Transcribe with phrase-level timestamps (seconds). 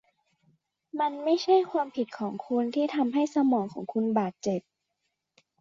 [0.99, 4.61] มันไม่ใช่ความผิดของคุณที่ทำให้สมองของคุณบาดเจ็บ